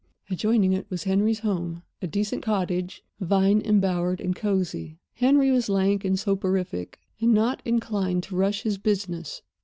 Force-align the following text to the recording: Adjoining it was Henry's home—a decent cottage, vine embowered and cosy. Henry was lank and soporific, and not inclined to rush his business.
Adjoining 0.31 0.73
it 0.73 0.89
was 0.89 1.03
Henry's 1.03 1.41
home—a 1.41 2.07
decent 2.07 2.41
cottage, 2.41 3.03
vine 3.19 3.61
embowered 3.61 4.19
and 4.19 4.35
cosy. 4.35 4.97
Henry 5.13 5.51
was 5.51 5.69
lank 5.69 6.03
and 6.03 6.17
soporific, 6.17 6.97
and 7.19 7.35
not 7.35 7.61
inclined 7.65 8.23
to 8.23 8.35
rush 8.35 8.63
his 8.63 8.79
business. 8.79 9.43